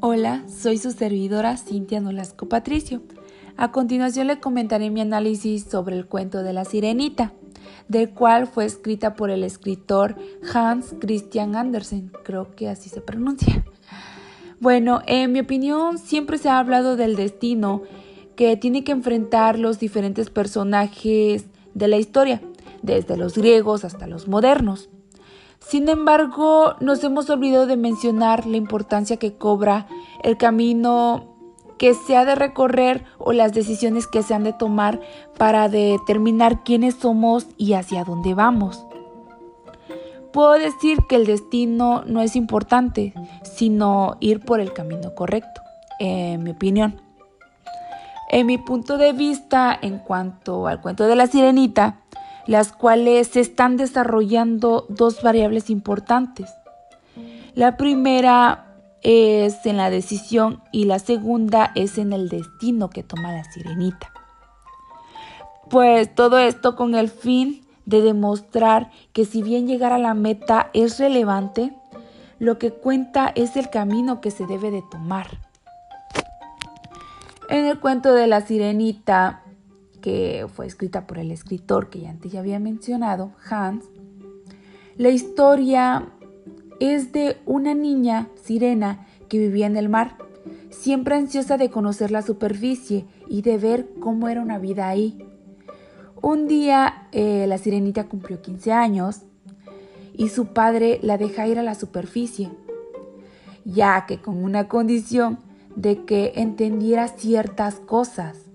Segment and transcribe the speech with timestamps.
[0.00, 3.02] Hola, soy su servidora Cintia Nolasco Patricio.
[3.56, 7.32] A continuación le comentaré mi análisis sobre el cuento de la sirenita,
[7.88, 10.14] del cual fue escrita por el escritor
[10.54, 13.64] Hans Christian Andersen, creo que así se pronuncia.
[14.60, 17.82] Bueno, en mi opinión siempre se ha hablado del destino
[18.36, 22.40] que tiene que enfrentar los diferentes personajes de la historia,
[22.82, 24.90] desde los griegos hasta los modernos.
[25.60, 29.86] Sin embargo, nos hemos olvidado de mencionar la importancia que cobra
[30.22, 31.36] el camino
[31.78, 35.00] que se ha de recorrer o las decisiones que se han de tomar
[35.36, 38.84] para determinar quiénes somos y hacia dónde vamos.
[40.32, 45.62] Puedo decir que el destino no es importante, sino ir por el camino correcto,
[45.98, 47.00] en mi opinión.
[48.30, 52.02] En mi punto de vista, en cuanto al cuento de la sirenita,
[52.48, 56.50] las cuales se están desarrollando dos variables importantes.
[57.54, 63.32] La primera es en la decisión y la segunda es en el destino que toma
[63.32, 64.10] la sirenita.
[65.68, 70.70] Pues todo esto con el fin de demostrar que si bien llegar a la meta
[70.72, 71.74] es relevante,
[72.38, 75.38] lo que cuenta es el camino que se debe de tomar.
[77.50, 79.42] En el cuento de la sirenita,
[80.00, 83.84] que fue escrita por el escritor que ya antes ya había mencionado, Hans,
[84.96, 86.08] la historia
[86.80, 90.16] es de una niña sirena que vivía en el mar,
[90.70, 95.18] siempre ansiosa de conocer la superficie y de ver cómo era una vida ahí.
[96.20, 99.22] Un día eh, la sirenita cumplió 15 años
[100.14, 102.50] y su padre la deja ir a la superficie,
[103.64, 105.38] ya que con una condición
[105.76, 108.47] de que entendiera ciertas cosas.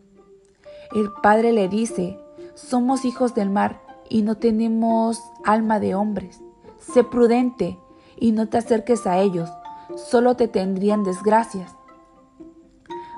[0.94, 2.20] El padre le dice,
[2.54, 6.42] somos hijos del mar y no tenemos alma de hombres.
[6.78, 7.80] Sé prudente
[8.16, 9.50] y no te acerques a ellos,
[9.96, 11.76] solo te tendrían desgracias.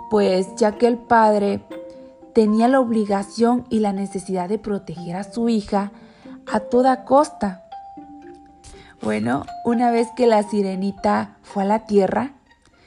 [0.10, 1.66] Pues ya que el padre
[2.34, 5.92] tenía la obligación y la necesidad de proteger a su hija
[6.50, 7.66] a toda costa.
[9.02, 12.36] Bueno, una vez que la sirenita fue a la tierra,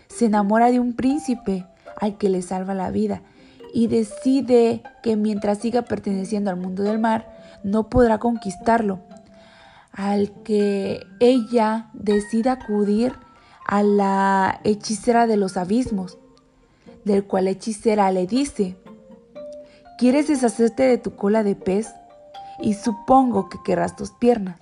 [0.09, 1.67] se enamora de un príncipe
[2.01, 3.21] al que le salva la vida
[3.73, 9.01] y decide que mientras siga perteneciendo al mundo del mar, no podrá conquistarlo,
[9.93, 13.15] al que ella decide acudir
[13.67, 16.19] a la hechicera de los abismos,
[17.05, 18.77] del cual la hechicera le dice,
[19.99, 21.89] ¿quieres deshacerte de tu cola de pez?
[22.61, 24.59] Y supongo que querrás tus piernas.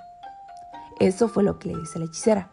[0.99, 2.51] Eso fue lo que le dice la hechicera.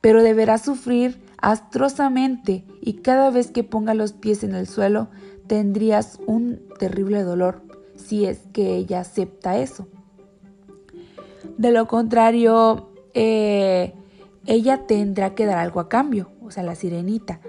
[0.00, 5.08] Pero deberás sufrir astrosamente y cada vez que ponga los pies en el suelo
[5.52, 7.60] tendrías un terrible dolor
[7.94, 9.86] si es que ella acepta eso.
[11.58, 13.92] De lo contrario, eh,
[14.46, 17.40] ella tendrá que dar algo a cambio, o sea, la sirenita.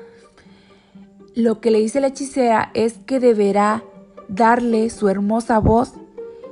[1.33, 3.85] Lo que le dice la hechicera es que deberá
[4.27, 5.93] darle su hermosa voz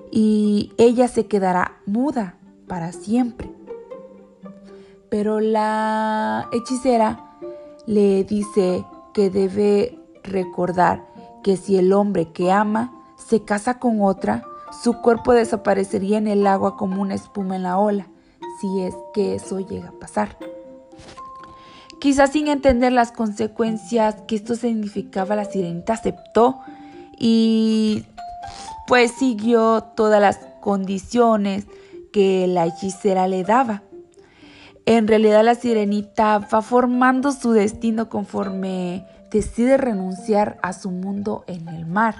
[0.10, 2.38] y ella se quedará muda
[2.68, 3.52] para siempre.
[5.10, 7.38] Pero la hechicera
[7.88, 11.11] le dice que debe recordar
[11.44, 14.44] que si el hombre que ama se casa con otra,
[14.84, 18.08] su cuerpo desaparecería en el agua como una espuma en la ola,
[18.60, 20.38] si es que eso llega a pasar.
[22.00, 26.60] Quizás sin entender las consecuencias que esto significaba, la sirenita aceptó
[27.20, 28.06] y
[28.88, 31.68] pues siguió todas las condiciones
[32.12, 33.84] que la hechicera le daba.
[34.86, 41.68] En realidad la sirenita va formando su destino conforme decide renunciar a su mundo en
[41.70, 42.16] el mar.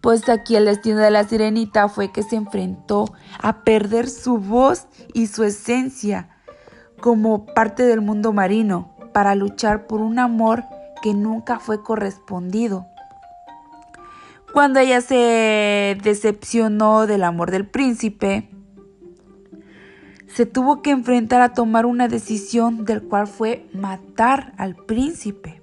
[0.00, 3.06] Pues aquí el destino de la sirenita fue que se enfrentó
[3.40, 6.30] a perder su voz y su esencia
[7.00, 10.64] como parte del mundo marino para luchar por un amor
[11.02, 12.86] que nunca fue correspondido.
[14.52, 18.48] Cuando ella se decepcionó del amor del príncipe,
[20.28, 25.62] se tuvo que enfrentar a tomar una decisión del cual fue matar al príncipe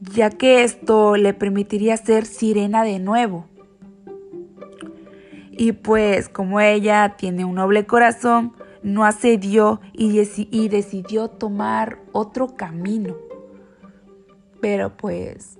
[0.00, 3.46] ya que esto le permitiría ser sirena de nuevo.
[5.50, 8.52] Y pues como ella tiene un noble corazón,
[8.82, 10.20] no accedió y,
[10.50, 13.16] y decidió tomar otro camino.
[14.60, 15.58] Pero pues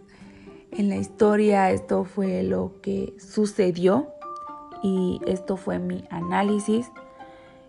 [0.70, 4.08] en la historia esto fue lo que sucedió
[4.82, 6.90] y esto fue mi análisis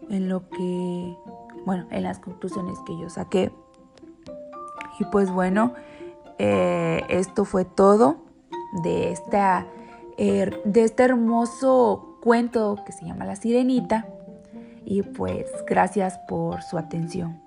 [0.10, 1.18] en lo que,
[1.66, 3.52] bueno, en las conclusiones que yo saqué.
[5.00, 5.74] Y pues bueno,
[6.38, 8.18] eh, esto fue todo
[8.84, 9.68] de, esta,
[10.18, 14.08] de este hermoso cuento que se llama La Sirenita.
[14.86, 17.47] Y pues gracias por su atención.